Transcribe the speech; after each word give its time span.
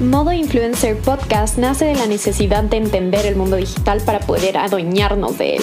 Modo 0.00 0.30
Influencer 0.30 0.94
Podcast 0.98 1.56
nace 1.56 1.86
de 1.86 1.94
la 1.94 2.06
necesidad 2.06 2.62
de 2.62 2.76
entender 2.76 3.24
el 3.24 3.34
mundo 3.34 3.56
digital 3.56 4.02
para 4.02 4.20
poder 4.20 4.58
adueñarnos 4.58 5.38
de 5.38 5.56
él 5.56 5.62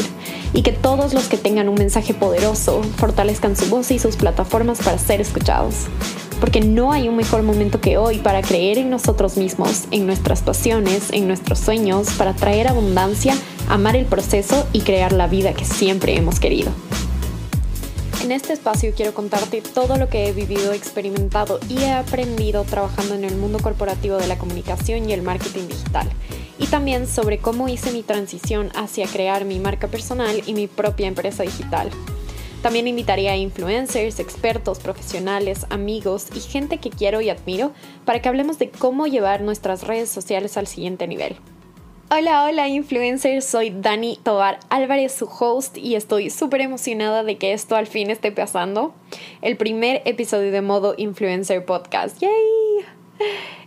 y 0.54 0.63
que 0.63 0.71
todos 0.71 1.13
los 1.13 1.27
que 1.27 1.38
tengan 1.38 1.70
un 1.70 1.75
mensaje 1.75 2.15
poderoso 2.15 2.82
fortalezcan 2.97 3.55
su 3.55 3.68
voz 3.68 3.91
y 3.91 4.00
sus 4.00 4.15
plataformas 4.15 4.79
para 4.79 4.97
ser 4.97 5.21
escuchados. 5.21 5.86
Porque 6.39 6.61
no 6.61 6.91
hay 6.91 7.07
un 7.07 7.15
mejor 7.15 7.43
momento 7.43 7.79
que 7.79 8.00
hoy 8.00 8.18
para 8.18 8.41
creer 8.41 8.79
en 8.79 8.89
nosotros 8.89 9.38
mismos, 9.38 9.83
en 9.91 10.07
nuestras 10.07 10.41
pasiones, 10.41 11.11
en 11.11 11.27
nuestros 11.27 11.59
sueños, 11.59 12.09
para 12.18 12.34
traer 12.34 12.68
abundancia, 12.68 13.36
amar 13.70 13.95
el 13.95 14.07
proceso 14.07 14.65
y 14.73 14.81
crear 14.81 15.13
la 15.13 15.27
vida 15.27 15.54
que 15.54 15.64
siempre 15.64 16.18
hemos 16.18 16.39
querido. 16.39 16.71
En 18.23 18.32
este 18.32 18.54
espacio 18.54 18.93
quiero 18.95 19.13
contarte 19.13 19.61
todo 19.61 19.97
lo 19.97 20.07
que 20.07 20.29
he 20.29 20.31
vivido, 20.31 20.71
experimentado 20.71 21.59
y 21.68 21.79
he 21.79 21.91
aprendido 21.91 22.64
trabajando 22.64 23.15
en 23.15 23.25
el 23.25 23.36
mundo 23.36 23.59
corporativo 23.59 24.15
de 24.15 24.27
la 24.27 24.37
comunicación 24.37 25.09
y 25.09 25.14
el 25.14 25.23
marketing 25.23 25.68
digital. 25.68 26.09
Y 26.57 26.67
también 26.67 27.05
sobre 27.05 27.39
cómo 27.39 27.67
hice 27.67 27.91
mi 27.91 28.01
transición 28.01 28.71
hacia 28.75 29.07
crear 29.07 29.43
mi 29.43 29.59
marca 29.59 29.89
personal 29.89 30.41
y 30.45 30.54
mi 30.54 30.67
propia 30.67 31.07
empresa 31.07 31.43
digital. 31.43 31.89
También 32.61 32.88
invitaría 32.88 33.33
a 33.33 33.36
influencers, 33.36 34.19
expertos, 34.19 34.80
profesionales, 34.80 35.66
amigos 35.69 36.28
y 36.33 36.39
gente 36.39 36.78
que 36.78 36.92
quiero 36.92 37.19
y 37.19 37.30
admiro 37.30 37.73
para 38.05 38.22
que 38.22 38.30
hablemos 38.30 38.58
de 38.58 38.69
cómo 38.69 39.05
llevar 39.05 39.42
nuestras 39.42 39.83
redes 39.83 40.08
sociales 40.08 40.55
al 40.55 40.67
siguiente 40.67 41.08
nivel. 41.08 41.36
Hola, 42.16 42.44
hola 42.44 42.67
influencers, 42.67 43.44
soy 43.44 43.72
Dani 43.72 44.19
Tobar 44.22 44.59
Álvarez, 44.69 45.13
su 45.13 45.25
host, 45.25 45.80
y 45.80 45.95
estoy 45.95 46.30
súper 46.30 46.61
emocionada 46.61 47.23
de 47.23 47.39
que 47.39 47.53
esto 47.53 47.75
al 47.75 47.88
fin 47.88 48.11
esté 48.11 48.31
pasando. 48.31 48.94
El 49.42 49.58
primer 49.58 50.03
episodio 50.05 50.52
de 50.52 50.61
modo 50.61 50.94
influencer 50.95 51.66
podcast. 51.66 52.20
¡Yay! 52.22 52.86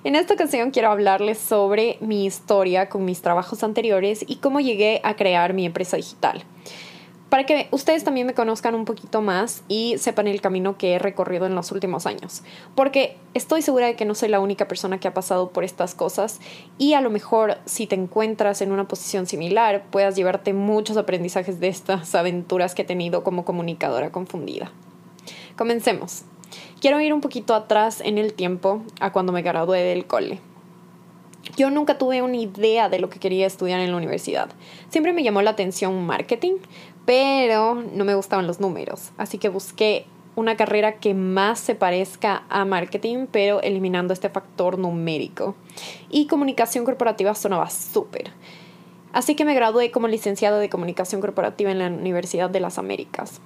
En 0.05 0.15
esta 0.15 0.35
ocasión 0.35 0.71
quiero 0.71 0.93
hablarles 0.93 1.39
sobre 1.39 1.97
mi 1.99 2.25
historia 2.25 2.89
con 2.89 3.05
mis 3.05 3.21
trabajos 3.21 3.65
anteriores 3.65 4.25
y 4.25 4.37
cómo 4.37 4.61
llegué 4.61 5.01
a 5.03 5.17
crear 5.17 5.53
mi 5.53 5.67
empresa 5.67 5.97
digital 5.97 6.45
para 7.29 7.45
que 7.45 7.69
ustedes 7.73 8.05
también 8.05 8.27
me 8.27 8.35
conozcan 8.35 8.75
un 8.75 8.85
poquito 8.85 9.21
más 9.21 9.65
y 9.69 9.99
sepan 9.99 10.29
el 10.29 10.41
camino 10.41 10.79
que 10.79 10.95
he 10.95 10.99
recorrido 10.99 11.47
en 11.47 11.55
los 11.55 11.73
últimos 11.73 12.07
años. 12.07 12.43
Porque 12.75 13.17
estoy 13.35 13.63
segura 13.63 13.87
de 13.87 13.97
que 13.97 14.05
no 14.05 14.15
soy 14.15 14.29
la 14.29 14.39
única 14.39 14.69
persona 14.69 15.01
que 15.01 15.09
ha 15.09 15.15
pasado 15.15 15.51
por 15.51 15.65
estas 15.65 15.95
cosas 15.95 16.41
y 16.79 16.95
a 16.95 17.01
lo 17.01 17.11
mejor 17.11 17.59
si 17.65 17.87
te 17.87 17.97
encuentras 17.97 18.63
en 18.63 18.71
una 18.71 18.87
posición 18.87 19.27
similar 19.27 19.85
puedas 19.91 20.15
llevarte 20.15 20.53
muchos 20.53 20.97
aprendizajes 20.97 21.59
de 21.59 21.69
estas 21.69 22.15
aventuras 22.15 22.75
que 22.75 22.83
he 22.83 22.87
tenido 22.87 23.25
como 23.25 23.45
comunicadora 23.45 24.13
confundida. 24.13 24.71
Comencemos. 25.57 26.25
Quiero 26.81 27.01
ir 27.01 27.13
un 27.13 27.21
poquito 27.21 27.55
atrás 27.55 28.01
en 28.01 28.19
el 28.19 28.35
tiempo 28.35 28.83
a 29.01 29.11
cuando 29.13 29.33
me 29.33 29.43
gradué 29.43 29.83
del 29.83 30.07
cole. 30.07 30.41
Yo 31.57 31.71
nunca 31.71 31.97
tuve 31.97 32.23
una 32.23 32.37
idea 32.37 32.89
de 32.89 32.99
lo 32.99 33.09
que 33.09 33.21
quería 33.21 33.47
estudiar 33.47 33.81
en 33.81 33.91
la 33.91 33.97
universidad. 33.97 34.49
Siempre 34.91 35.13
me 35.13 35.23
llamó 35.23 35.43
la 35.43 35.51
atención 35.51 36.05
marketing, 36.05 36.55
pero 37.07 37.75
no 37.75 38.05
me 38.05 38.15
gustaban 38.15 38.47
los 38.47 38.61
números, 38.61 39.13
así 39.17 39.39
que 39.39 39.49
busqué 39.49 40.07
una 40.35 40.57
carrera 40.57 40.99
que 40.99 41.15
más 41.15 41.59
se 41.59 41.75
parezca 41.75 42.45
a 42.51 42.67
marketing, 42.67 43.27
pero 43.33 43.63
eliminando 43.63 44.13
este 44.13 44.29
factor 44.29 44.79
numérico. 44.79 45.57
Y 46.11 46.27
comunicación 46.27 46.85
corporativa 46.85 47.35
sonaba 47.35 47.71
súper. 47.71 48.33
Así 49.15 49.35
que 49.35 49.47
me 49.47 49.55
gradué 49.55 49.91
como 49.91 50.09
licenciada 50.09 50.59
de 50.59 50.69
comunicación 50.69 51.23
corporativa 51.23 51.71
en 51.71 51.79
la 51.79 51.87
Universidad 51.87 52.51
de 52.51 52.61
las 52.61 52.77
Américas. 52.77 53.41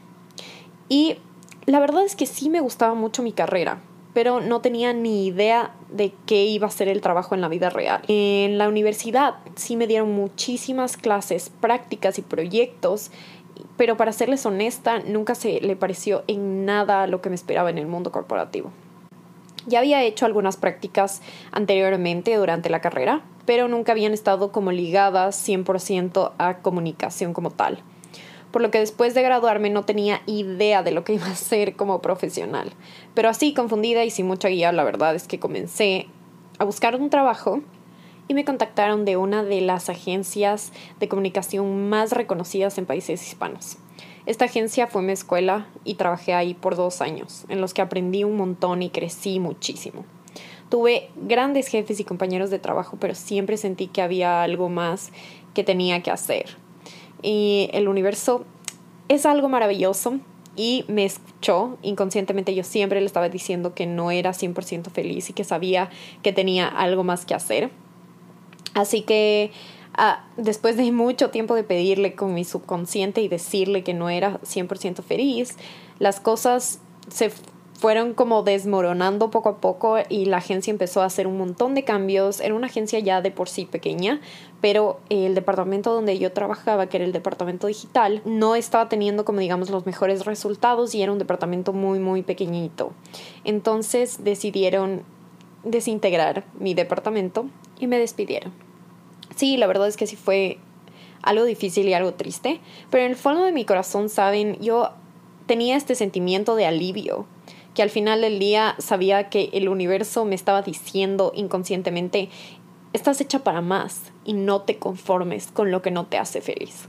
Y 0.88 1.19
la 1.66 1.78
verdad 1.78 2.05
es 2.05 2.16
que 2.16 2.27
sí 2.27 2.50
me 2.50 2.61
gustaba 2.61 2.94
mucho 2.94 3.22
mi 3.22 3.33
carrera, 3.33 3.81
pero 4.12 4.41
no 4.41 4.60
tenía 4.60 4.93
ni 4.93 5.26
idea 5.26 5.76
de 5.88 6.12
qué 6.26 6.44
iba 6.47 6.66
a 6.66 6.70
ser 6.70 6.88
el 6.88 7.00
trabajo 7.00 7.37
en 7.37 7.41
la 7.41 7.47
vida 7.47 7.70
real. 7.70 8.03
En 8.09 8.59
la 8.59 8.69
universidad 8.69 9.37
sí 9.54 9.76
me 9.76 9.87
dieron 9.87 10.10
muchísimas 10.10 10.97
clases, 10.97 11.53
prácticas 11.60 12.19
y 12.19 12.22
proyectos 12.22 13.12
pero 13.80 13.96
para 13.96 14.12
serles 14.12 14.44
honesta, 14.44 14.98
nunca 14.98 15.34
se 15.34 15.58
le 15.62 15.74
pareció 15.74 16.22
en 16.26 16.66
nada 16.66 17.06
lo 17.06 17.22
que 17.22 17.30
me 17.30 17.34
esperaba 17.34 17.70
en 17.70 17.78
el 17.78 17.86
mundo 17.86 18.12
corporativo. 18.12 18.70
Ya 19.64 19.78
había 19.78 20.02
hecho 20.02 20.26
algunas 20.26 20.58
prácticas 20.58 21.22
anteriormente 21.50 22.36
durante 22.36 22.69
la 22.69 22.82
carrera, 22.82 23.22
pero 23.46 23.69
nunca 23.69 23.92
habían 23.92 24.12
estado 24.12 24.52
como 24.52 24.70
ligadas 24.70 25.48
100% 25.48 26.32
a 26.36 26.58
comunicación 26.58 27.32
como 27.32 27.52
tal. 27.52 27.78
Por 28.50 28.60
lo 28.60 28.70
que 28.70 28.80
después 28.80 29.14
de 29.14 29.22
graduarme 29.22 29.70
no 29.70 29.82
tenía 29.86 30.20
idea 30.26 30.82
de 30.82 30.90
lo 30.90 31.02
que 31.02 31.14
iba 31.14 31.28
a 31.28 31.34
ser 31.34 31.74
como 31.74 32.02
profesional. 32.02 32.74
Pero 33.14 33.30
así, 33.30 33.54
confundida 33.54 34.04
y 34.04 34.10
sin 34.10 34.26
mucha 34.26 34.48
guía, 34.48 34.72
la 34.72 34.84
verdad 34.84 35.14
es 35.14 35.26
que 35.26 35.40
comencé 35.40 36.06
a 36.58 36.64
buscar 36.64 36.96
un 36.96 37.08
trabajo 37.08 37.62
y 38.30 38.34
me 38.34 38.44
contactaron 38.44 39.04
de 39.04 39.16
una 39.16 39.42
de 39.42 39.60
las 39.60 39.91
agencias 39.91 40.72
de 41.00 41.08
comunicación 41.08 41.88
más 41.88 42.12
reconocidas 42.12 42.78
en 42.78 42.86
países 42.86 43.26
hispanos. 43.26 43.76
Esta 44.24 44.44
agencia 44.44 44.86
fue 44.86 45.02
mi 45.02 45.10
escuela 45.10 45.66
y 45.82 45.94
trabajé 45.94 46.32
ahí 46.32 46.54
por 46.54 46.76
dos 46.76 47.00
años, 47.00 47.44
en 47.48 47.60
los 47.60 47.74
que 47.74 47.82
aprendí 47.82 48.22
un 48.22 48.36
montón 48.36 48.82
y 48.82 48.90
crecí 48.90 49.40
muchísimo. 49.40 50.04
Tuve 50.69 51.10
grandes 51.16 51.66
jefes 51.66 51.98
y 51.98 52.04
compañeros 52.04 52.50
de 52.50 52.60
trabajo, 52.60 52.98
pero 53.00 53.16
siempre 53.16 53.56
sentí 53.56 53.88
que 53.88 54.00
había 54.00 54.44
algo 54.44 54.69
más 54.69 55.10
que 55.52 55.64
tenía 55.64 56.00
que 56.04 56.12
hacer. 56.12 56.50
Y 57.22 57.69
el 57.72 57.88
universo 57.88 58.44
es 59.08 59.26
algo 59.26 59.48
maravilloso 59.48 60.20
y 60.54 60.84
me 60.86 61.04
escuchó. 61.04 61.78
Inconscientemente 61.82 62.54
yo 62.54 62.62
siempre 62.62 63.00
le 63.00 63.06
estaba 63.06 63.28
diciendo 63.28 63.74
que 63.74 63.86
no 63.86 64.12
era 64.12 64.30
100% 64.30 64.88
feliz 64.92 65.30
y 65.30 65.32
que 65.32 65.42
sabía 65.42 65.90
que 66.22 66.32
tenía 66.32 66.69
algo 66.69 67.02
más 67.02 67.26
que 67.26 67.34
hacer 67.34 67.70
Así 68.75 69.03
que 69.03 69.50
ah, 69.94 70.25
después 70.36 70.76
de 70.76 70.91
mucho 70.92 71.31
tiempo 71.31 71.54
de 71.54 71.64
pedirle 71.64 72.14
con 72.14 72.34
mi 72.34 72.44
subconsciente 72.44 73.20
y 73.20 73.28
decirle 73.28 73.82
que 73.82 73.94
no 73.94 74.10
era 74.10 74.41
100% 74.42 75.03
feliz, 75.03 75.56
las 75.98 76.20
cosas 76.20 76.81
se 77.08 77.31
fueron 77.81 78.12
como 78.12 78.42
desmoronando 78.42 79.31
poco 79.31 79.48
a 79.48 79.56
poco 79.56 79.97
y 80.10 80.26
la 80.26 80.36
agencia 80.36 80.70
empezó 80.70 81.00
a 81.00 81.06
hacer 81.06 81.26
un 81.26 81.38
montón 81.38 81.75
de 81.75 81.82
cambios. 81.82 82.41
Era 82.41 82.54
una 82.54 82.66
agencia 82.66 82.98
ya 82.98 83.22
de 83.22 83.31
por 83.31 83.48
sí 83.48 83.64
pequeña, 83.64 84.20
pero 84.60 85.00
el 85.08 85.34
departamento 85.34 85.94
donde 85.94 86.19
yo 86.19 86.31
trabajaba, 86.31 86.88
que 86.88 86.98
era 86.98 87.06
el 87.06 87.12
departamento 87.12 87.69
digital, 87.69 88.20
no 88.26 88.54
estaba 88.54 88.91
teniendo 88.91 89.25
como 89.25 89.41
digamos 89.41 89.70
los 89.70 89.87
mejores 89.87 90.26
resultados 90.26 90.94
y 90.94 91.02
era 91.02 91.10
un 91.10 91.19
departamento 91.19 91.72
muy 91.72 92.00
muy 92.00 92.22
pequeñito. 92.22 92.92
Entonces 93.44 94.22
decidieron 94.25 95.02
desintegrar 95.64 96.44
mi 96.58 96.75
departamento 96.75 97.47
y 97.80 97.86
me 97.86 97.98
despidieron. 97.98 98.52
Sí, 99.34 99.56
la 99.56 99.66
verdad 99.66 99.88
es 99.88 99.96
que 99.96 100.06
sí 100.06 100.16
fue 100.16 100.58
algo 101.22 101.44
difícil 101.44 101.88
y 101.88 101.94
algo 101.94 102.14
triste, 102.14 102.60
pero 102.91 103.04
en 103.04 103.10
el 103.10 103.16
fondo 103.16 103.44
de 103.44 103.52
mi 103.52 103.64
corazón, 103.64 104.08
saben, 104.08 104.58
yo 104.60 104.91
tenía 105.46 105.76
este 105.76 105.94
sentimiento 105.94 106.54
de 106.56 106.66
alivio, 106.66 107.26
que 107.74 107.82
al 107.82 107.90
final 107.90 108.20
del 108.20 108.38
día 108.38 108.74
sabía 108.78 109.28
que 109.28 109.50
el 109.52 109.69
universo 109.69 110.24
me 110.24 110.34
estaba 110.34 110.62
diciendo 110.62 111.32
inconscientemente, 111.34 112.28
estás 112.92 113.20
hecha 113.20 113.44
para 113.44 113.60
más 113.60 114.12
y 114.24 114.32
no 114.32 114.62
te 114.62 114.78
conformes 114.78 115.48
con 115.48 115.70
lo 115.70 115.82
que 115.82 115.90
no 115.90 116.06
te 116.06 116.19
hace 116.19 116.40
feliz. 116.40 116.88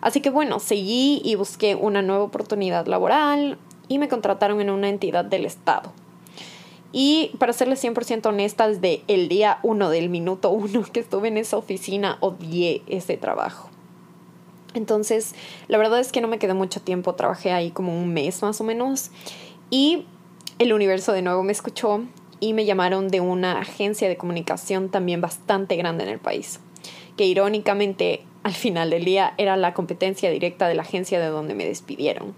Así 0.00 0.20
que 0.20 0.30
bueno, 0.30 0.58
seguí 0.58 1.22
y 1.24 1.36
busqué 1.36 1.74
una 1.74 2.02
nueva 2.02 2.24
oportunidad 2.24 2.86
laboral 2.86 3.58
y 3.88 3.98
me 3.98 4.08
contrataron 4.08 4.60
en 4.60 4.70
una 4.70 4.88
entidad 4.88 5.24
del 5.24 5.46
Estado. 5.46 5.92
Y 6.92 7.32
para 7.38 7.54
serles 7.54 7.82
100% 7.82 8.26
honesta, 8.26 8.68
desde 8.68 9.02
el 9.08 9.28
día 9.28 9.58
1 9.62 9.88
del 9.88 10.10
minuto 10.10 10.50
1 10.50 10.84
que 10.92 11.00
estuve 11.00 11.28
en 11.28 11.38
esa 11.38 11.56
oficina, 11.56 12.18
odié 12.20 12.82
ese 12.86 13.16
trabajo. 13.16 13.70
Entonces, 14.74 15.34
la 15.68 15.78
verdad 15.78 16.00
es 16.00 16.12
que 16.12 16.20
no 16.20 16.28
me 16.28 16.38
quedé 16.38 16.54
mucho 16.54 16.80
tiempo, 16.80 17.14
trabajé 17.14 17.52
ahí 17.52 17.70
como 17.70 17.98
un 17.98 18.12
mes 18.12 18.42
más 18.42 18.60
o 18.60 18.64
menos. 18.64 19.10
Y 19.70 20.04
el 20.58 20.72
universo 20.72 21.12
de 21.12 21.22
nuevo 21.22 21.42
me 21.42 21.52
escuchó 21.52 22.02
y 22.40 22.52
me 22.52 22.66
llamaron 22.66 23.08
de 23.08 23.20
una 23.20 23.58
agencia 23.58 24.08
de 24.08 24.16
comunicación 24.16 24.90
también 24.90 25.20
bastante 25.20 25.76
grande 25.76 26.04
en 26.04 26.10
el 26.10 26.18
país, 26.18 26.60
que 27.16 27.24
irónicamente 27.24 28.22
al 28.42 28.52
final 28.52 28.90
del 28.90 29.04
día 29.04 29.34
era 29.38 29.56
la 29.56 29.72
competencia 29.72 30.30
directa 30.30 30.68
de 30.68 30.74
la 30.74 30.82
agencia 30.82 31.20
de 31.20 31.28
donde 31.28 31.54
me 31.54 31.64
despidieron. 31.64 32.34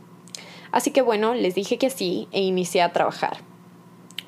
Así 0.70 0.90
que 0.90 1.02
bueno, 1.02 1.34
les 1.34 1.54
dije 1.54 1.78
que 1.78 1.90
sí 1.90 2.28
e 2.32 2.42
inicié 2.42 2.82
a 2.82 2.92
trabajar 2.92 3.38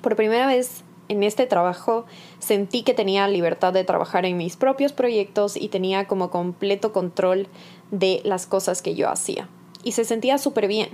por 0.06 0.14
primera 0.14 0.46
vez 0.46 0.84
en 1.08 1.24
este 1.24 1.46
trabajo 1.46 2.06
sentí 2.38 2.84
que 2.84 2.94
tenía 2.94 3.26
libertad 3.26 3.72
de 3.72 3.82
trabajar 3.82 4.24
en 4.24 4.36
mis 4.36 4.54
propios 4.54 4.92
proyectos 4.92 5.56
y 5.56 5.66
tenía 5.66 6.06
como 6.06 6.30
completo 6.30 6.92
control 6.92 7.48
de 7.90 8.20
las 8.22 8.46
cosas 8.46 8.82
que 8.82 8.94
yo 8.94 9.10
hacía. 9.10 9.48
Y 9.82 9.92
se 9.92 10.04
sentía 10.04 10.38
súper 10.38 10.68
bien. 10.68 10.90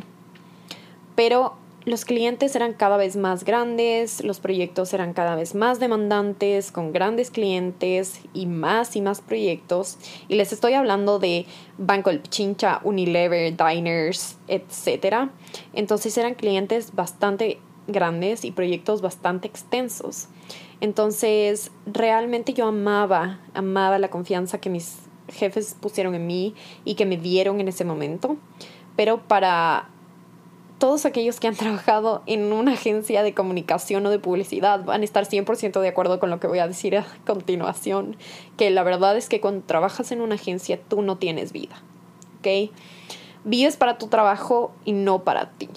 Pero 1.14 1.56
los 1.84 2.06
clientes 2.06 2.56
eran 2.56 2.72
cada 2.72 2.96
vez 2.96 3.16
más 3.16 3.44
grandes, 3.44 4.24
los 4.24 4.40
proyectos 4.40 4.94
eran 4.94 5.12
cada 5.12 5.36
vez 5.36 5.54
más 5.54 5.78
demandantes, 5.78 6.72
con 6.72 6.94
grandes 6.94 7.30
clientes 7.30 8.22
y 8.32 8.46
más 8.46 8.96
y 8.96 9.02
más 9.02 9.20
proyectos. 9.20 9.98
Y 10.28 10.36
les 10.36 10.54
estoy 10.54 10.72
hablando 10.72 11.18
de 11.18 11.44
Banco 11.76 12.08
El 12.08 12.20
Pichincha, 12.20 12.80
Unilever, 12.82 13.54
Diners, 13.54 14.38
etc. 14.48 15.28
Entonces 15.74 16.16
eran 16.16 16.32
clientes 16.32 16.94
bastante 16.94 17.58
grandes 17.92 18.44
y 18.44 18.50
proyectos 18.50 19.00
bastante 19.00 19.48
extensos. 19.48 20.28
Entonces, 20.80 21.70
realmente 21.86 22.54
yo 22.54 22.66
amaba, 22.66 23.40
amaba 23.54 23.98
la 23.98 24.08
confianza 24.08 24.58
que 24.58 24.70
mis 24.70 24.98
jefes 25.28 25.76
pusieron 25.80 26.14
en 26.14 26.26
mí 26.26 26.54
y 26.84 26.94
que 26.94 27.06
me 27.06 27.16
dieron 27.16 27.60
en 27.60 27.68
ese 27.68 27.84
momento. 27.84 28.36
Pero 28.96 29.22
para 29.22 29.88
todos 30.82 31.06
aquellos 31.06 31.38
que 31.38 31.46
han 31.46 31.54
trabajado 31.56 32.24
en 32.26 32.52
una 32.52 32.72
agencia 32.72 33.22
de 33.22 33.34
comunicación 33.34 34.04
o 34.06 34.10
de 34.10 34.18
publicidad 34.18 34.84
van 34.84 35.02
a 35.02 35.04
estar 35.04 35.24
100% 35.24 35.80
de 35.80 35.88
acuerdo 35.88 36.18
con 36.18 36.30
lo 36.30 36.40
que 36.40 36.48
voy 36.48 36.58
a 36.58 36.66
decir 36.66 36.96
a 36.96 37.06
continuación, 37.24 38.16
que 38.56 38.70
la 38.70 38.82
verdad 38.82 39.16
es 39.16 39.28
que 39.28 39.40
cuando 39.40 39.64
trabajas 39.64 40.10
en 40.10 40.20
una 40.20 40.34
agencia 40.34 40.80
tú 40.88 41.02
no 41.02 41.18
tienes 41.18 41.52
vida, 41.52 41.80
¿ok? 42.40 42.72
Vives 43.44 43.76
para 43.76 43.96
tu 43.98 44.08
trabajo 44.08 44.72
y 44.84 44.90
no 44.90 45.22
para 45.22 45.50
ti. 45.50 45.68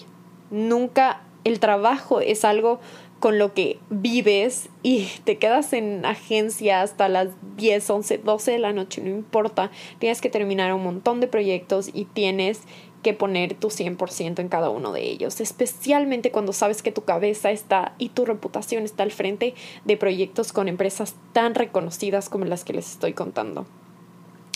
Nunca 0.50 1.22
el 1.46 1.60
trabajo 1.60 2.20
es 2.20 2.44
algo 2.44 2.80
con 3.20 3.38
lo 3.38 3.54
que 3.54 3.78
vives 3.88 4.68
y 4.82 5.08
te 5.22 5.38
quedas 5.38 5.72
en 5.72 6.04
agencia 6.04 6.82
hasta 6.82 7.08
las 7.08 7.28
10, 7.56 7.88
11, 7.88 8.18
12 8.18 8.50
de 8.50 8.58
la 8.58 8.72
noche, 8.72 9.00
no 9.00 9.10
importa, 9.10 9.70
tienes 10.00 10.20
que 10.20 10.28
terminar 10.28 10.74
un 10.74 10.82
montón 10.82 11.20
de 11.20 11.28
proyectos 11.28 11.88
y 11.92 12.06
tienes 12.06 12.62
que 13.04 13.14
poner 13.14 13.54
tu 13.54 13.68
100% 13.68 14.40
en 14.40 14.48
cada 14.48 14.70
uno 14.70 14.90
de 14.90 15.04
ellos, 15.04 15.40
especialmente 15.40 16.32
cuando 16.32 16.52
sabes 16.52 16.82
que 16.82 16.90
tu 16.90 17.04
cabeza 17.04 17.52
está 17.52 17.94
y 17.96 18.08
tu 18.08 18.24
reputación 18.24 18.82
está 18.82 19.04
al 19.04 19.12
frente 19.12 19.54
de 19.84 19.96
proyectos 19.96 20.52
con 20.52 20.66
empresas 20.66 21.14
tan 21.32 21.54
reconocidas 21.54 22.28
como 22.28 22.44
las 22.44 22.64
que 22.64 22.72
les 22.72 22.90
estoy 22.90 23.12
contando. 23.12 23.66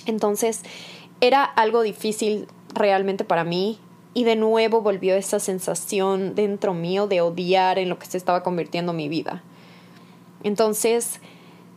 Entonces, 0.07 0.63
era 1.21 1.45
algo 1.45 1.83
difícil 1.83 2.49
realmente 2.75 3.25
para 3.25 3.45
mí 3.45 3.79
y 4.13 4.25
de 4.25 4.37
nuevo 4.37 4.81
volvió 4.81 5.15
esa 5.15 5.39
sensación 5.39 6.35
dentro 6.35 6.75
mío 6.75 7.07
de 7.07 7.21
odiar 7.21 7.79
en 7.79 7.89
lo 7.89 7.99
que 7.99 8.07
se 8.07 8.17
estaba 8.17 8.43
convirtiendo 8.43 8.93
mi 8.93 9.09
vida. 9.09 9.43
Entonces, 10.43 11.21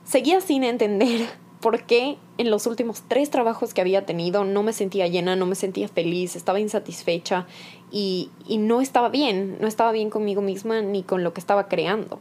seguía 0.03 0.41
sin 0.41 0.63
entender 0.63 1.27
por 1.61 1.83
qué 1.83 2.17
en 2.37 2.49
los 2.49 2.65
últimos 2.65 3.03
tres 3.07 3.29
trabajos 3.29 3.73
que 3.73 3.81
había 3.81 4.05
tenido 4.05 4.43
no 4.43 4.63
me 4.63 4.73
sentía 4.73 5.07
llena, 5.07 5.35
no 5.35 5.45
me 5.45 5.55
sentía 5.55 5.87
feliz, 5.87 6.35
estaba 6.35 6.59
insatisfecha 6.59 7.45
y, 7.91 8.31
y 8.47 8.57
no 8.57 8.81
estaba 8.81 9.09
bien, 9.09 9.57
no 9.61 9.67
estaba 9.67 9.91
bien 9.91 10.09
conmigo 10.09 10.41
misma 10.41 10.81
ni 10.81 11.03
con 11.03 11.23
lo 11.23 11.33
que 11.33 11.39
estaba 11.39 11.67
creando. 11.67 12.19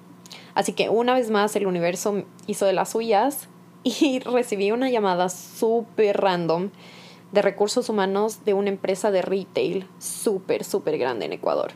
Así 0.54 0.74
que 0.74 0.90
una 0.90 1.14
vez 1.14 1.30
más 1.30 1.56
el 1.56 1.66
universo 1.66 2.24
hizo 2.46 2.66
de 2.66 2.74
las 2.74 2.90
suyas 2.90 3.48
y 3.82 4.20
recibí 4.20 4.70
una 4.70 4.90
llamada 4.90 5.28
súper 5.30 6.20
random 6.20 6.70
de 7.32 7.42
recursos 7.42 7.88
humanos 7.88 8.44
de 8.44 8.54
una 8.54 8.68
empresa 8.68 9.10
de 9.10 9.22
retail 9.22 9.86
súper, 9.98 10.64
súper 10.64 10.98
grande 10.98 11.26
en 11.26 11.32
Ecuador. 11.32 11.72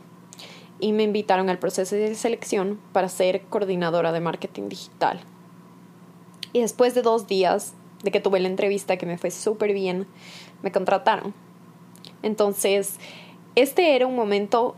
Y 0.79 0.93
me 0.93 1.03
invitaron 1.03 1.49
al 1.49 1.57
proceso 1.57 1.95
de 1.95 2.13
selección 2.15 2.79
para 2.93 3.09
ser 3.09 3.41
coordinadora 3.41 4.11
de 4.11 4.19
marketing 4.19 4.69
digital. 4.69 5.19
Y 6.53 6.61
después 6.61 6.93
de 6.93 7.01
dos 7.01 7.27
días 7.27 7.73
de 8.03 8.11
que 8.11 8.19
tuve 8.19 8.39
la 8.39 8.47
entrevista, 8.47 8.97
que 8.97 9.07
me 9.07 9.17
fue 9.17 9.31
súper 9.31 9.73
bien, 9.73 10.05
me 10.61 10.71
contrataron. 10.71 11.33
Entonces, 12.21 12.99
este 13.55 13.95
era 13.95 14.05
un 14.05 14.15
momento 14.15 14.75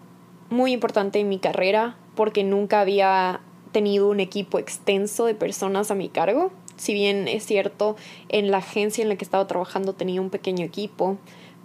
muy 0.49 0.71
importante 0.71 1.19
en 1.19 1.29
mi 1.29 1.39
carrera 1.39 1.97
porque 2.15 2.43
nunca 2.43 2.81
había 2.81 3.41
tenido 3.71 4.09
un 4.09 4.19
equipo 4.19 4.57
extenso 4.57 5.25
de 5.25 5.35
personas 5.35 5.91
a 5.91 5.95
mi 5.95 6.09
cargo. 6.09 6.51
Si 6.79 6.93
bien 6.93 7.27
es 7.27 7.45
cierto, 7.45 7.97
en 8.29 8.51
la 8.51 8.59
agencia 8.59 9.01
en 9.01 9.09
la 9.09 9.17
que 9.17 9.25
estaba 9.25 9.45
trabajando 9.47 9.91
tenía 9.93 10.21
un 10.21 10.29
pequeño 10.29 10.65
equipo, 10.65 11.17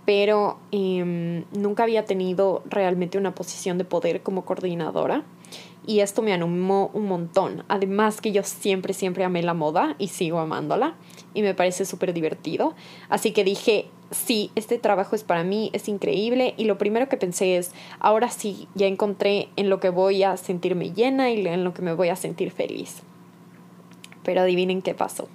pero 0.04 0.58
em, 0.72 1.44
nunca 1.52 1.84
había 1.84 2.04
tenido 2.04 2.64
realmente 2.66 3.16
una 3.16 3.32
posición 3.32 3.78
de 3.78 3.84
poder 3.84 4.22
como 4.22 4.44
coordinadora 4.44 5.22
y 5.86 6.00
esto 6.00 6.20
me 6.20 6.32
animó 6.32 6.90
un 6.94 7.06
montón. 7.06 7.62
Además 7.68 8.20
que 8.20 8.32
yo 8.32 8.42
siempre, 8.42 8.92
siempre 8.92 9.22
amé 9.22 9.44
la 9.44 9.54
moda 9.54 9.94
y 9.98 10.08
sigo 10.08 10.40
amándola 10.40 10.94
y 11.32 11.42
me 11.42 11.54
parece 11.54 11.84
súper 11.84 12.12
divertido. 12.12 12.74
Así 13.08 13.30
que 13.30 13.44
dije, 13.44 13.86
sí, 14.10 14.50
este 14.56 14.78
trabajo 14.78 15.14
es 15.14 15.22
para 15.22 15.44
mí, 15.44 15.70
es 15.74 15.88
increíble 15.88 16.54
y 16.56 16.64
lo 16.64 16.76
primero 16.76 17.08
que 17.08 17.16
pensé 17.16 17.56
es, 17.56 17.70
ahora 18.00 18.30
sí, 18.30 18.66
ya 18.74 18.88
encontré 18.88 19.48
en 19.54 19.70
lo 19.70 19.78
que 19.78 19.90
voy 19.90 20.24
a 20.24 20.36
sentirme 20.36 20.92
llena 20.92 21.30
y 21.30 21.46
en 21.46 21.62
lo 21.62 21.72
que 21.72 21.82
me 21.82 21.94
voy 21.94 22.08
a 22.08 22.16
sentir 22.16 22.50
feliz. 22.50 23.04
Pero 24.24 24.40
adivinen 24.40 24.82
qué 24.82 24.94
pasó 24.94 25.28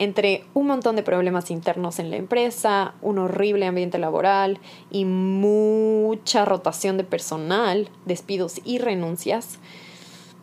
entre 0.00 0.44
un 0.54 0.66
montón 0.66 0.96
de 0.96 1.02
problemas 1.02 1.50
internos 1.50 1.98
en 1.98 2.10
la 2.10 2.16
empresa, 2.16 2.94
un 3.02 3.18
horrible 3.18 3.66
ambiente 3.66 3.98
laboral 3.98 4.58
y 4.90 5.04
mucha 5.04 6.46
rotación 6.46 6.96
de 6.96 7.04
personal, 7.04 7.90
despidos 8.06 8.62
y 8.64 8.78
renuncias, 8.78 9.58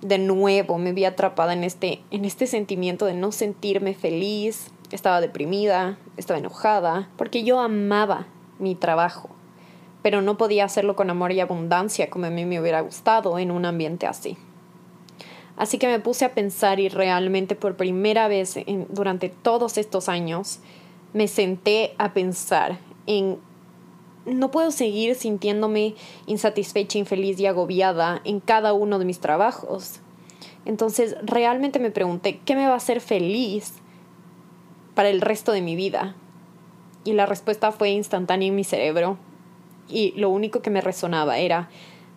de 0.02 0.20
nuevo 0.20 0.78
me 0.78 0.94
vi 0.94 1.06
atrapada 1.06 1.54
en 1.54 1.64
este, 1.64 2.02
en 2.12 2.24
este 2.24 2.46
sentimiento 2.46 3.08
de 3.08 3.16
no 3.16 3.32
sentirme 3.32 3.96
feliz, 3.96 4.70
estaba 4.92 5.22
deprimida, 5.22 5.98
estaba 6.18 6.38
enojada, 6.38 7.10
porque 7.18 7.44
yo 7.44 7.60
amaba 7.60 8.28
mi 8.60 8.76
trabajo, 8.76 9.30
pero 10.04 10.22
no 10.22 10.38
podía 10.38 10.66
hacerlo 10.66 10.96
con 10.96 11.10
amor 11.10 11.32
y 11.32 11.40
abundancia 11.40 12.12
como 12.12 12.28
a 12.28 12.30
mí 12.30 12.46
me 12.46 12.62
hubiera 12.62 12.82
gustado 12.82 13.40
en 13.40 13.50
un 13.50 13.66
ambiente 13.66 14.06
así. 14.06 14.38
Así 15.58 15.80
que 15.80 15.88
me 15.88 16.00
puse 16.00 16.24
a 16.24 16.34
pensar 16.34 16.80
y 16.80 16.88
realmente 16.88 17.56
por 17.56 17.76
primera 17.76 18.28
vez 18.28 18.58
durante 18.90 19.30
todos 19.30 19.78
estos 19.78 20.08
años 20.08 20.60
me 21.14 21.28
senté 21.28 21.96
a 21.98 22.14
pensar 22.14 22.78
en 23.08 23.40
no 24.26 24.52
puedo 24.52 24.72
seguir 24.72 25.16
sintiéndome 25.16 25.96
insatisfecha, 26.26 27.00
infeliz 27.00 27.40
y 27.40 27.46
agobiada 27.46 28.22
en 28.26 28.40
cada 28.40 28.74
uno 28.74 29.00
de 29.00 29.06
mis 29.06 29.20
trabajos. 29.20 30.02
Entonces 30.66 31.16
realmente 31.24 31.80
me 31.80 31.92
pregunté, 31.92 32.40
¿qué 32.46 32.56
me 32.56 32.68
va 32.68 32.74
a 32.74 32.78
hacer 32.78 33.00
feliz 33.00 33.76
para 34.96 35.10
el 35.10 35.22
resto 35.22 35.54
de 35.54 35.62
mi 35.62 35.78
vida? 35.78 36.16
Y 37.06 37.14
la 37.14 37.26
respuesta 37.26 37.72
fue 37.72 37.92
instantánea 37.92 38.50
en 38.50 38.56
mi 38.56 38.66
cerebro. 38.66 39.18
Y 39.88 40.12
lo 40.18 40.30
único 40.30 40.62
que 40.62 40.70
me 40.70 40.82
resonaba 40.82 41.38
era 41.38 41.70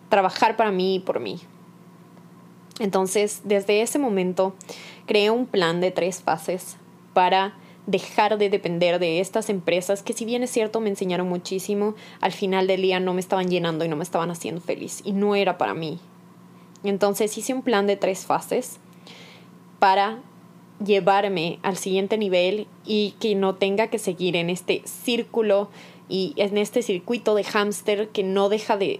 trabajar 0.09 0.57
para 0.57 0.71
mí 0.71 0.95
y 0.95 0.99
por 0.99 1.21
mí. 1.21 1.39
Entonces, 2.81 3.41
desde 3.43 3.83
ese 3.83 3.99
momento, 3.99 4.55
creé 5.05 5.29
un 5.29 5.45
plan 5.45 5.81
de 5.81 5.91
tres 5.91 6.23
fases 6.23 6.77
para 7.13 7.53
dejar 7.85 8.39
de 8.39 8.49
depender 8.49 8.97
de 8.97 9.19
estas 9.19 9.49
empresas 9.49 10.01
que 10.01 10.13
si 10.13 10.25
bien 10.25 10.41
es 10.41 10.49
cierto 10.49 10.81
me 10.81 10.89
enseñaron 10.89 11.29
muchísimo, 11.29 11.93
al 12.21 12.31
final 12.31 12.65
del 12.65 12.81
día 12.81 12.99
no 12.99 13.13
me 13.13 13.19
estaban 13.19 13.49
llenando 13.49 13.85
y 13.85 13.87
no 13.87 13.95
me 13.95 14.03
estaban 14.03 14.31
haciendo 14.31 14.61
feliz 14.61 15.01
y 15.05 15.11
no 15.11 15.35
era 15.35 15.59
para 15.59 15.75
mí. 15.75 15.99
Entonces 16.83 17.37
hice 17.37 17.53
un 17.53 17.61
plan 17.61 17.85
de 17.85 17.97
tres 17.97 18.25
fases 18.25 18.79
para 19.77 20.17
llevarme 20.83 21.59
al 21.61 21.77
siguiente 21.77 22.17
nivel 22.17 22.67
y 22.83 23.13
que 23.19 23.35
no 23.35 23.53
tenga 23.53 23.87
que 23.87 23.99
seguir 23.99 24.35
en 24.35 24.49
este 24.49 24.81
círculo 24.85 25.69
y 26.11 26.33
en 26.35 26.57
este 26.57 26.81
circuito 26.81 27.35
de 27.35 27.45
hámster 27.45 28.09
que 28.09 28.21
no 28.21 28.49
deja 28.49 28.75
de, 28.75 28.99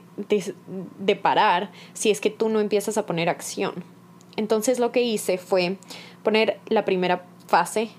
de, 0.98 1.16
parar 1.18 1.70
si 1.92 2.10
es 2.10 2.22
que 2.22 2.30
tú 2.30 2.48
no 2.48 2.62
empiezas 2.62 2.98
a 2.98 3.06
poner 3.06 3.28
acción. 3.28 3.84
Entonces 4.38 4.80
lo 4.80 4.94
que 4.94 5.04
hice 5.04 5.38
fue 5.38 5.76
poner 6.24 6.62
la 6.68 6.86
primera 6.86 7.26
fase 7.48 7.90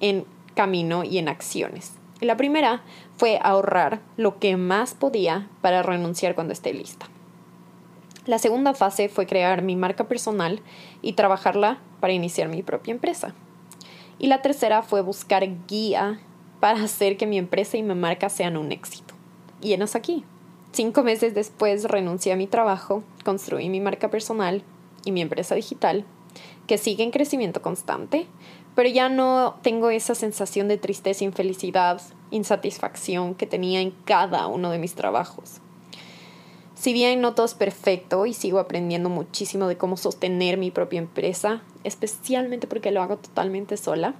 en 0.00 0.24
camino 0.56 1.04
y 1.04 1.18
en 1.18 1.28
acciones. 1.28 1.92
La 2.20 2.36
primera 2.36 2.82
fue 3.16 3.38
ahorrar 3.40 4.00
lo 4.16 4.40
que 4.40 4.56
más 4.56 4.94
podía 4.94 5.48
para 5.60 5.84
renunciar 5.84 6.34
cuando 6.34 6.54
esté 6.54 6.74
lista. 6.74 7.06
La 8.26 8.40
segunda 8.40 8.74
fase 8.74 9.08
fue 9.08 9.26
crear 9.26 9.62
mi 9.62 9.76
marca 9.76 10.08
personal 10.08 10.60
y 11.02 11.12
trabajarla 11.12 11.78
para 12.00 12.14
iniciar 12.14 12.48
mi 12.48 12.64
propia 12.64 12.90
empresa. 12.90 13.32
Y 14.18 14.26
la 14.26 14.42
tercera 14.42 14.82
fue 14.82 15.02
buscar 15.02 15.46
guía 15.68 16.18
para 16.64 16.82
hacer 16.82 17.18
que 17.18 17.26
mi 17.26 17.36
empresa 17.36 17.76
y 17.76 17.82
mi 17.82 17.94
marca 17.94 18.30
sean 18.30 18.56
un 18.56 18.72
éxito. 18.72 19.12
Y 19.60 19.74
enos 19.74 19.94
aquí. 19.94 20.24
Cinco 20.72 21.02
meses 21.02 21.34
después 21.34 21.84
renuncié 21.84 22.32
a 22.32 22.36
mi 22.36 22.46
trabajo, 22.46 23.02
construí 23.22 23.68
mi 23.68 23.80
marca 23.80 24.10
personal 24.10 24.62
y 25.04 25.12
mi 25.12 25.20
empresa 25.20 25.54
digital, 25.54 26.06
que 26.66 26.78
sigue 26.78 27.04
en 27.04 27.10
crecimiento 27.10 27.60
constante, 27.60 28.28
pero 28.74 28.88
ya 28.88 29.10
no 29.10 29.58
tengo 29.60 29.90
esa 29.90 30.14
sensación 30.14 30.66
de 30.68 30.78
tristeza, 30.78 31.24
infelicidad, 31.24 32.00
insatisfacción 32.30 33.34
que 33.34 33.46
tenía 33.46 33.82
en 33.82 33.90
cada 34.06 34.46
uno 34.46 34.70
de 34.70 34.78
mis 34.78 34.94
trabajos. 34.94 35.60
Si 36.74 36.94
bien 36.94 37.20
no 37.20 37.34
todo 37.34 37.44
es 37.44 37.52
perfecto 37.52 38.24
y 38.24 38.32
sigo 38.32 38.58
aprendiendo 38.58 39.10
muchísimo 39.10 39.66
de 39.66 39.76
cómo 39.76 39.98
sostener 39.98 40.56
mi 40.56 40.70
propia 40.70 41.00
empresa, 41.00 41.60
especialmente 41.84 42.66
porque 42.66 42.90
lo 42.90 43.02
hago 43.02 43.18
totalmente 43.18 43.76
sola, 43.76 44.14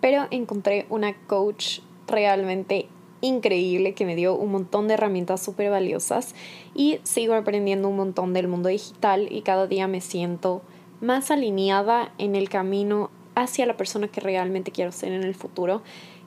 pero 0.00 0.26
encontré 0.30 0.86
una 0.88 1.14
coach 1.26 1.80
realmente 2.06 2.88
increíble 3.20 3.94
que 3.94 4.06
me 4.06 4.16
dio 4.16 4.34
un 4.34 4.50
montón 4.50 4.88
de 4.88 4.94
herramientas 4.94 5.42
súper 5.42 5.70
valiosas 5.70 6.34
y 6.74 7.00
sigo 7.02 7.34
aprendiendo 7.34 7.88
un 7.88 7.96
montón 7.96 8.32
del 8.32 8.48
mundo 8.48 8.68
digital 8.68 9.28
y 9.30 9.42
cada 9.42 9.66
día 9.66 9.86
me 9.88 10.00
siento 10.00 10.62
más 11.00 11.30
alineada 11.30 12.12
en 12.18 12.34
el 12.34 12.48
camino 12.48 13.10
hacia 13.34 13.66
la 13.66 13.76
persona 13.76 14.08
que 14.08 14.20
realmente 14.20 14.72
quiero 14.72 14.92
ser 14.92 15.12
en 15.12 15.22
el 15.22 15.34
futuro 15.34 15.82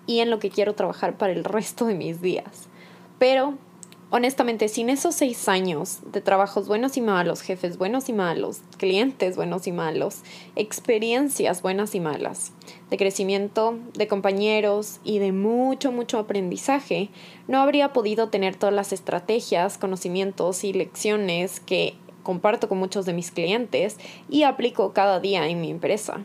y 0.05 0.19
en 0.19 0.29
lo 0.29 0.39
que 0.39 0.49
quiero 0.49 0.73
trabajar 0.73 1.17
para 1.17 1.33
el 1.33 1.43
resto 1.43 1.85
de 1.85 1.95
mis 1.95 2.21
días. 2.21 2.67
Pero 3.19 3.55
honestamente, 4.15 4.67
sin 4.67 4.91
esos 4.91 5.15
seis 5.15 5.49
años 5.49 5.97
de 6.11 6.21
trabajos 6.21 6.67
buenos 6.67 6.97
y 6.97 7.01
malos, 7.01 7.41
jefes 7.41 7.79
buenos 7.79 8.09
y 8.09 8.13
malos, 8.13 8.61
clientes 8.77 9.35
buenos 9.35 9.65
y 9.65 9.71
malos, 9.71 10.19
experiencias 10.55 11.63
buenas 11.63 11.95
y 11.95 11.99
malas, 11.99 12.51
de 12.91 12.97
crecimiento, 12.97 13.79
de 13.95 14.07
compañeros 14.07 14.99
y 15.03 15.17
de 15.17 15.31
mucho, 15.31 15.91
mucho 15.91 16.19
aprendizaje, 16.19 17.09
no 17.47 17.59
habría 17.59 17.91
podido 17.91 18.29
tener 18.29 18.55
todas 18.55 18.75
las 18.75 18.93
estrategias, 18.93 19.79
conocimientos 19.79 20.63
y 20.63 20.73
lecciones 20.73 21.59
que 21.59 21.95
comparto 22.21 22.69
con 22.69 22.77
muchos 22.77 23.07
de 23.07 23.13
mis 23.13 23.31
clientes 23.31 23.97
y 24.29 24.43
aplico 24.43 24.93
cada 24.93 25.21
día 25.21 25.47
en 25.47 25.59
mi 25.59 25.71
empresa. 25.71 26.21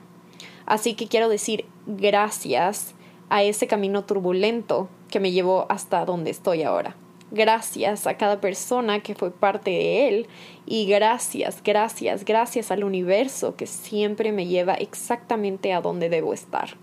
Así 0.67 0.93
que 0.93 1.09
quiero 1.09 1.31
decir 1.31 1.65
gracias 1.87 2.95
a 3.31 3.43
ese 3.45 3.67
camino 3.67 4.05
turbulento 4.05 4.91
que 5.09 5.21
me 5.21 5.33
llevó 5.33 5.65
hasta 5.71 6.05
donde 6.05 6.31
estoy 6.31 6.65
ahora 6.65 6.95
gracias 7.31 8.07
a 8.07 8.17
cada 8.17 8.41
persona 8.41 9.01
que 9.01 9.15
fue 9.15 9.31
parte 9.31 9.71
de 9.71 10.09
él 10.09 10.27
y 10.67 10.87
gracias, 10.87 11.63
gracias, 11.63 12.25
gracias 12.25 12.71
al 12.71 12.85
universo 12.85 13.57
que 13.57 13.67
siempre 13.67 14.33
me 14.33 14.47
lleva 14.47 14.75
exactamente 14.75 15.73
a 15.73 15.81
donde 15.81 16.09
debo 16.09 16.33
estar. 16.33 16.77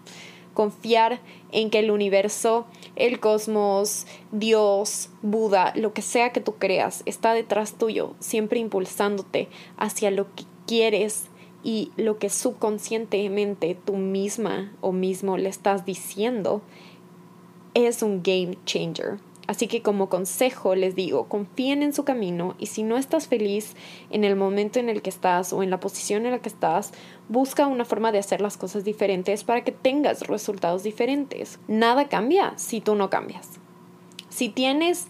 Confiar 0.54 1.20
en 1.52 1.70
que 1.70 1.80
el 1.80 1.92
universo, 1.92 2.66
el 2.96 3.20
cosmos, 3.20 4.08
Dios, 4.32 5.10
Buda, 5.22 5.74
lo 5.76 5.94
que 5.94 6.02
sea 6.02 6.32
que 6.32 6.40
tú 6.40 6.56
creas, 6.56 7.04
está 7.06 7.34
detrás 7.34 7.74
tuyo, 7.74 8.16
siempre 8.20 8.60
impulsándote 8.60 9.50
hacia 9.78 10.12
lo 10.12 10.34
que 10.34 10.46
quieres 10.66 11.26
y 11.62 11.92
lo 11.98 12.20
que 12.20 12.30
subconscientemente 12.30 13.76
tú 13.86 13.98
misma 13.98 14.72
o 14.82 14.92
mismo 14.92 15.36
le 15.36 15.50
estás 15.50 15.84
diciendo 15.84 16.62
es 17.74 18.02
un 18.02 18.24
game 18.24 18.58
changer. 18.66 19.20
Así 19.48 19.68
que 19.68 19.82
como 19.82 20.10
consejo 20.10 20.74
les 20.74 20.96
digo, 20.96 21.28
confíen 21.28 21.84
en 21.84 21.94
su 21.94 22.04
camino 22.04 22.56
y 22.58 22.68
si 22.68 22.84
no 22.84 22.98
estás 22.98 23.28
feliz 23.28 23.76
en 24.10 24.24
el 24.24 24.36
momento 24.36 24.80
en 24.80 24.90
el 24.90 25.02
que 25.02 25.10
estás 25.10 25.54
o 25.54 25.62
en 25.62 25.70
la 25.70 25.80
posición 25.80 26.26
en 26.26 26.32
la 26.32 26.40
que 26.40 26.50
estás, 26.50 26.94
busca 27.30 27.68
una 27.68 27.86
forma 27.86 28.12
de 28.12 28.18
hacer 28.18 28.42
las 28.42 28.58
cosas 28.58 28.84
diferentes 28.84 29.44
para 29.44 29.64
que 29.64 29.72
tengas 29.72 30.28
resultados 30.28 30.84
diferentes. 30.84 31.60
Nada 31.68 32.10
cambia 32.10 32.54
si 32.58 32.82
tú 32.82 32.96
no 32.96 33.10
cambias. 33.10 33.60
Si 34.30 34.50
tienes 34.50 35.08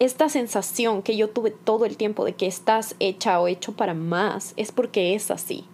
esta 0.00 0.28
sensación 0.28 1.02
que 1.02 1.16
yo 1.16 1.30
tuve 1.30 1.52
todo 1.52 1.84
el 1.84 1.96
tiempo 1.96 2.24
de 2.24 2.34
que 2.34 2.46
estás 2.46 2.96
hecha 2.98 3.40
o 3.40 3.46
hecho 3.46 3.76
para 3.76 3.94
más, 3.94 4.54
es 4.56 4.72
porque 4.72 5.14
es 5.14 5.30
así. 5.30 5.64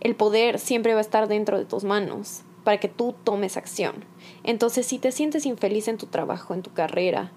El 0.00 0.16
poder 0.16 0.58
siempre 0.58 0.94
va 0.94 1.00
a 1.00 1.02
estar 1.02 1.28
dentro 1.28 1.58
de 1.58 1.66
tus 1.66 1.84
manos 1.84 2.44
para 2.68 2.80
que 2.80 2.88
tú 2.88 3.14
tomes 3.24 3.56
acción. 3.56 4.04
Entonces, 4.44 4.84
si 4.84 4.98
te 4.98 5.10
sientes 5.10 5.46
infeliz 5.46 5.88
en 5.88 5.96
tu 5.96 6.04
trabajo, 6.04 6.52
en 6.52 6.60
tu 6.60 6.70
carrera, 6.74 7.32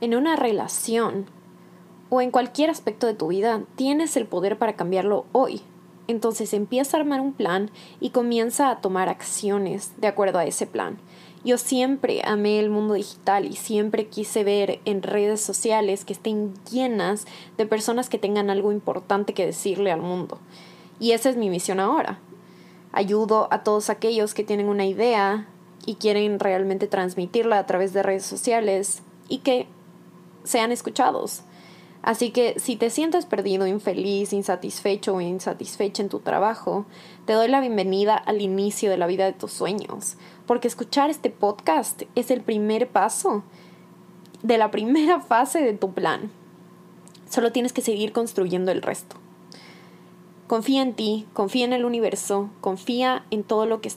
en 0.00 0.16
una 0.16 0.34
relación 0.34 1.26
o 2.10 2.20
en 2.20 2.32
cualquier 2.32 2.68
aspecto 2.68 3.06
de 3.06 3.14
tu 3.14 3.28
vida, 3.28 3.62
tienes 3.76 4.16
el 4.16 4.26
poder 4.26 4.58
para 4.58 4.74
cambiarlo 4.74 5.26
hoy. 5.30 5.62
Entonces 6.08 6.52
empieza 6.54 6.96
a 6.96 7.00
armar 7.02 7.20
un 7.20 7.34
plan 7.34 7.70
y 8.00 8.10
comienza 8.10 8.68
a 8.70 8.80
tomar 8.80 9.08
acciones 9.08 9.92
de 9.98 10.08
acuerdo 10.08 10.40
a 10.40 10.44
ese 10.44 10.66
plan. 10.66 10.98
Yo 11.44 11.56
siempre 11.56 12.22
amé 12.24 12.58
el 12.58 12.68
mundo 12.68 12.94
digital 12.94 13.46
y 13.46 13.54
siempre 13.54 14.08
quise 14.08 14.42
ver 14.42 14.80
en 14.84 15.02
redes 15.04 15.40
sociales 15.40 16.04
que 16.04 16.14
estén 16.14 16.52
llenas 16.68 17.28
de 17.56 17.64
personas 17.64 18.08
que 18.08 18.18
tengan 18.18 18.50
algo 18.50 18.72
importante 18.72 19.34
que 19.34 19.46
decirle 19.46 19.92
al 19.92 20.00
mundo. 20.00 20.40
Y 20.98 21.12
esa 21.12 21.30
es 21.30 21.36
mi 21.36 21.48
misión 21.48 21.78
ahora 21.78 22.18
ayudo 22.92 23.48
a 23.50 23.62
todos 23.62 23.90
aquellos 23.90 24.34
que 24.34 24.44
tienen 24.44 24.68
una 24.68 24.86
idea 24.86 25.46
y 25.86 25.96
quieren 25.96 26.38
realmente 26.38 26.86
transmitirla 26.86 27.58
a 27.58 27.66
través 27.66 27.92
de 27.92 28.02
redes 28.02 28.24
sociales 28.24 29.02
y 29.28 29.38
que 29.38 29.66
sean 30.44 30.72
escuchados. 30.72 31.42
Así 32.02 32.30
que 32.30 32.58
si 32.58 32.76
te 32.76 32.90
sientes 32.90 33.26
perdido, 33.26 33.66
infeliz, 33.66 34.32
insatisfecho 34.32 35.14
o 35.14 35.20
insatisfecha 35.20 36.02
en 36.02 36.08
tu 36.08 36.20
trabajo, 36.20 36.86
te 37.26 37.32
doy 37.32 37.48
la 37.48 37.60
bienvenida 37.60 38.14
al 38.14 38.40
inicio 38.40 38.90
de 38.90 38.96
la 38.96 39.06
vida 39.06 39.24
de 39.24 39.32
tus 39.32 39.52
sueños, 39.52 40.16
porque 40.46 40.68
escuchar 40.68 41.10
este 41.10 41.30
podcast 41.30 42.02
es 42.14 42.30
el 42.30 42.40
primer 42.40 42.88
paso 42.88 43.42
de 44.42 44.58
la 44.58 44.70
primera 44.70 45.20
fase 45.28 45.60
de 45.60 45.74
tu 45.74 45.92
plan. 45.92 46.30
Solo 47.28 47.52
tienes 47.52 47.72
que 47.72 47.82
seguir 47.82 48.12
construyendo 48.12 48.72
el 48.72 48.80
resto. 48.80 49.16
Confía 50.48 50.80
en 50.80 50.94
ti, 50.94 51.26
confía 51.34 51.66
en 51.66 51.74
el 51.74 51.84
universo, 51.84 52.48
confía 52.62 53.26
en 53.30 53.44
todo 53.44 53.66
lo 53.66 53.82
que 53.82 53.92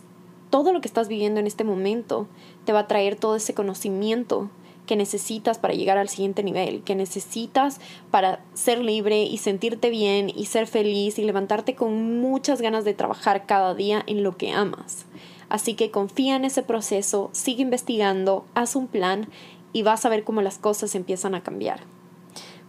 todo 0.50 0.74
lo 0.74 0.82
que 0.82 0.90
estás 0.90 1.08
viviendo 1.08 1.40
en 1.40 1.48
este 1.48 1.64
momento 1.64 2.28
te 2.66 2.74
va 2.74 2.80
a 2.80 2.88
traer 2.88 3.16
todo 3.16 3.38
ese 3.38 3.54
conocimiento 3.54 4.50
que 4.86 4.98
necesitas 4.98 5.60
para 5.60 5.76
llegar 5.76 5.98
al 5.98 6.10
siguiente 6.10 6.44
nivel, 6.44 6.84
que 6.84 6.94
necesitas 6.94 7.80
para 8.12 8.44
ser 8.54 8.80
libre 8.80 9.24
y 9.24 9.38
sentirte 9.38 9.90
bien 9.90 10.30
y 10.30 10.48
ser 10.48 10.68
feliz 10.68 11.18
y 11.20 11.24
levantarte 11.24 11.74
con 11.74 12.20
muchas 12.20 12.62
ganas 12.62 12.84
de 12.84 12.96
trabajar 12.96 13.46
cada 13.46 13.74
día 13.74 14.04
en 14.06 14.22
lo 14.22 14.36
que 14.36 14.52
amas. 14.52 15.06
Así 15.48 15.76
que 15.76 15.90
confía 15.90 16.36
en 16.36 16.44
ese 16.44 16.64
proceso, 16.64 17.30
sigue 17.32 17.62
investigando, 17.62 18.44
haz 18.56 18.76
un 18.76 18.88
plan 18.88 19.30
y 19.72 19.84
vas 19.84 20.06
a 20.06 20.10
ver 20.10 20.26
cómo 20.26 20.42
las 20.42 20.58
cosas 20.58 20.96
empiezan 20.96 21.34
a 21.34 21.44
cambiar. 21.44 21.80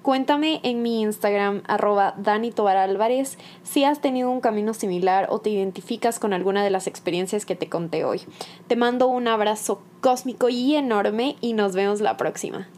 Cuéntame 0.02 0.58
en 0.64 0.82
mi 0.82 1.00
Instagram 1.00 1.62
arroba 1.68 2.14
Dani 2.18 2.50
Tobar 2.50 2.76
Álvarez 2.76 3.38
si 3.62 3.84
has 3.84 4.00
tenido 4.00 4.32
un 4.32 4.40
camino 4.40 4.74
similar 4.74 5.28
o 5.30 5.38
te 5.38 5.50
identificas 5.50 6.18
con 6.18 6.32
alguna 6.32 6.64
de 6.64 6.70
las 6.70 6.88
experiencias 6.88 7.46
que 7.46 7.54
te 7.54 7.68
conté 7.68 8.04
hoy. 8.04 8.22
Te 8.66 8.74
mando 8.74 9.06
un 9.06 9.28
abrazo 9.28 9.80
cósmico 10.00 10.48
y 10.48 10.74
enorme 10.74 11.36
y 11.40 11.52
nos 11.52 11.76
vemos 11.76 12.00
la 12.00 12.16
próxima. 12.16 12.68